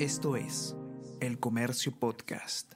Esto 0.00 0.34
es 0.34 0.74
El 1.20 1.38
Comercio 1.38 1.92
Podcast. 1.96 2.72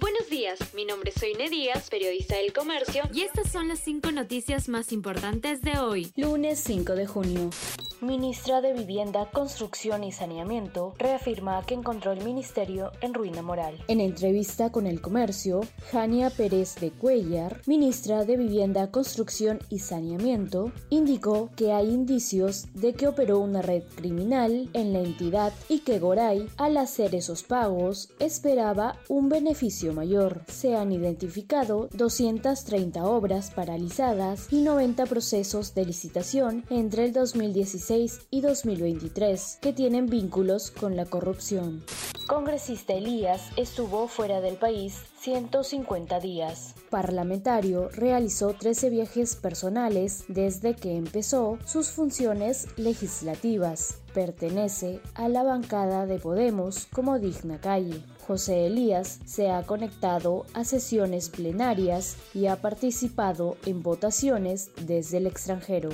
Buenos 0.00 0.30
días, 0.30 0.58
mi 0.72 0.86
nombre 0.86 1.10
es 1.14 1.20
Soine 1.20 1.50
Díaz, 1.50 1.90
periodista 1.90 2.36
del 2.36 2.54
Comercio, 2.54 3.02
y 3.12 3.20
estas 3.20 3.52
son 3.52 3.68
las 3.68 3.80
cinco 3.80 4.10
noticias 4.10 4.70
más 4.70 4.92
importantes 4.92 5.60
de 5.60 5.78
hoy, 5.78 6.10
lunes 6.16 6.58
5 6.60 6.94
de 6.94 7.06
junio. 7.06 7.50
Ministra 8.00 8.60
de 8.60 8.74
Vivienda, 8.74 9.28
Construcción 9.32 10.04
y 10.04 10.12
Saneamiento 10.12 10.94
reafirma 10.98 11.64
que 11.66 11.74
encontró 11.74 12.12
el 12.12 12.22
ministerio 12.22 12.92
en 13.00 13.12
ruina 13.12 13.42
moral. 13.42 13.74
En 13.88 14.00
entrevista 14.00 14.70
con 14.70 14.86
el 14.86 15.00
comercio, 15.00 15.62
Jania 15.90 16.30
Pérez 16.30 16.76
de 16.76 16.92
Cuellar, 16.92 17.60
ministra 17.66 18.24
de 18.24 18.36
Vivienda, 18.36 18.92
Construcción 18.92 19.58
y 19.68 19.80
Saneamiento, 19.80 20.70
indicó 20.90 21.50
que 21.56 21.72
hay 21.72 21.88
indicios 21.88 22.68
de 22.72 22.92
que 22.92 23.08
operó 23.08 23.40
una 23.40 23.62
red 23.62 23.82
criminal 23.96 24.70
en 24.74 24.92
la 24.92 25.00
entidad 25.00 25.52
y 25.68 25.80
que 25.80 25.98
Goray, 25.98 26.48
al 26.56 26.76
hacer 26.76 27.16
esos 27.16 27.42
pagos, 27.42 28.10
esperaba 28.20 28.94
un 29.08 29.28
beneficio 29.28 29.92
mayor. 29.92 30.42
Se 30.46 30.76
han 30.76 30.92
identificado 30.92 31.88
230 31.94 33.04
obras 33.04 33.50
paralizadas 33.50 34.52
y 34.52 34.60
90 34.60 35.04
procesos 35.06 35.74
de 35.74 35.84
licitación 35.84 36.64
entre 36.70 37.04
el 37.04 37.12
2017 37.12 37.87
y 37.90 38.42
2023 38.42 39.60
que 39.62 39.72
tienen 39.72 40.06
vínculos 40.06 40.70
con 40.70 40.94
la 40.94 41.06
corrupción. 41.06 41.82
Congresista 42.26 42.92
Elías 42.92 43.48
estuvo 43.56 44.08
fuera 44.08 44.42
del 44.42 44.56
país 44.56 45.00
150 45.20 46.20
días. 46.20 46.74
Parlamentario 46.90 47.88
realizó 47.88 48.52
13 48.52 48.90
viajes 48.90 49.36
personales 49.36 50.24
desde 50.28 50.74
que 50.74 50.96
empezó 50.96 51.58
sus 51.64 51.88
funciones 51.88 52.68
legislativas. 52.76 54.02
Pertenece 54.12 55.00
a 55.14 55.30
la 55.30 55.42
bancada 55.42 56.04
de 56.04 56.18
Podemos 56.18 56.86
como 56.92 57.18
digna 57.18 57.58
calle. 57.58 58.02
José 58.26 58.66
Elías 58.66 59.20
se 59.24 59.50
ha 59.50 59.62
conectado 59.62 60.44
a 60.52 60.64
sesiones 60.64 61.30
plenarias 61.30 62.16
y 62.34 62.48
ha 62.48 62.56
participado 62.56 63.56
en 63.64 63.82
votaciones 63.82 64.72
desde 64.84 65.16
el 65.16 65.26
extranjero. 65.26 65.88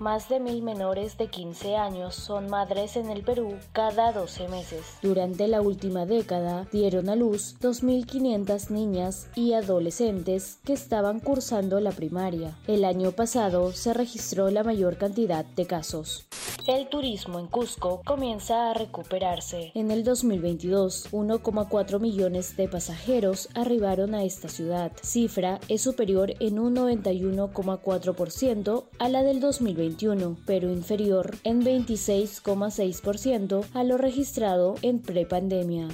Más 0.00 0.30
de 0.30 0.40
mil 0.40 0.62
menores 0.62 1.18
de 1.18 1.26
15 1.26 1.76
años 1.76 2.14
son 2.14 2.48
madres 2.48 2.96
en 2.96 3.10
el 3.10 3.22
Perú 3.22 3.58
cada 3.72 4.12
12 4.12 4.48
meses. 4.48 4.80
Durante 5.02 5.46
la 5.46 5.60
última 5.60 6.06
década 6.06 6.66
dieron 6.72 7.10
a 7.10 7.16
luz 7.16 7.56
2.500 7.60 8.70
niñas 8.70 9.28
y 9.34 9.52
adolescentes 9.52 10.58
que 10.64 10.72
estaban 10.72 11.20
cursando 11.20 11.80
la 11.80 11.92
primaria. 11.92 12.56
El 12.66 12.86
año 12.86 13.12
pasado 13.12 13.72
se 13.72 13.92
registró 13.92 14.48
la 14.48 14.64
mayor 14.64 14.96
cantidad 14.96 15.44
de 15.44 15.66
casos. 15.66 16.26
El 16.66 16.88
turismo 16.88 17.38
en 17.38 17.46
Cusco 17.46 18.02
comienza 18.04 18.70
a 18.70 18.74
recuperarse. 18.74 19.72
En 19.74 19.90
el 19.90 20.04
2022, 20.04 21.10
1,4 21.10 22.00
millones 22.00 22.54
de 22.56 22.68
pasajeros 22.68 23.48
arribaron 23.54 24.14
a 24.14 24.24
esta 24.24 24.48
ciudad. 24.48 24.92
Cifra 25.02 25.58
es 25.68 25.82
superior 25.82 26.34
en 26.40 26.58
un 26.58 26.76
91,4% 26.76 28.84
a 28.98 29.08
la 29.08 29.22
del 29.22 29.40
2021, 29.40 30.36
pero 30.46 30.70
inferior 30.70 31.36
en 31.44 31.62
26,6% 31.62 33.64
a 33.72 33.84
lo 33.84 33.96
registrado 33.96 34.74
en 34.82 35.00
prepandemia 35.00 35.88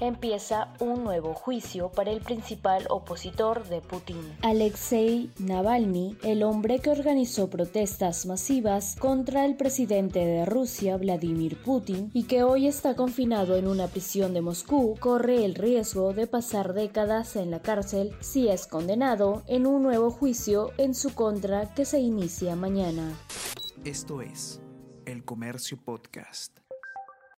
empieza 0.00 0.72
un 0.80 1.04
nuevo 1.04 1.34
juicio 1.34 1.90
para 1.90 2.10
el 2.10 2.20
principal 2.20 2.86
opositor 2.90 3.68
de 3.68 3.80
Putin. 3.80 4.20
Alexei 4.42 5.30
Navalny, 5.38 6.16
el 6.22 6.42
hombre 6.42 6.78
que 6.78 6.90
organizó 6.90 7.48
protestas 7.48 8.26
masivas 8.26 8.96
contra 8.98 9.44
el 9.44 9.56
presidente 9.56 10.18
de 10.20 10.44
Rusia, 10.44 10.96
Vladimir 10.96 11.56
Putin, 11.62 12.10
y 12.12 12.24
que 12.24 12.42
hoy 12.42 12.66
está 12.66 12.94
confinado 12.96 13.56
en 13.56 13.66
una 13.66 13.88
prisión 13.88 14.34
de 14.34 14.40
Moscú, 14.40 14.96
corre 14.98 15.44
el 15.44 15.54
riesgo 15.54 16.12
de 16.12 16.26
pasar 16.26 16.74
décadas 16.74 17.36
en 17.36 17.50
la 17.50 17.60
cárcel 17.60 18.12
si 18.20 18.48
es 18.48 18.66
condenado 18.66 19.42
en 19.46 19.66
un 19.66 19.82
nuevo 19.82 20.10
juicio 20.10 20.72
en 20.78 20.94
su 20.94 21.14
contra 21.14 21.72
que 21.74 21.84
se 21.84 22.00
inicia 22.00 22.56
mañana. 22.56 23.16
Esto 23.84 24.20
es 24.20 24.60
El 25.04 25.24
Comercio 25.24 25.78
Podcast. 25.84 26.65